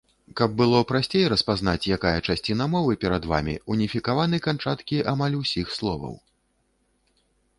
Каб 0.39 0.53
было 0.59 0.77
прасцей 0.91 1.25
распазнаць, 1.33 1.89
якая 1.97 2.13
часціна 2.33 2.67
мовы 2.75 2.91
перад 3.03 3.27
вамі, 3.33 3.55
уніфікаваны 3.75 4.37
канчаткі 4.47 4.97
амаль 5.13 5.39
усіх 5.43 5.67
словаў. 5.77 6.15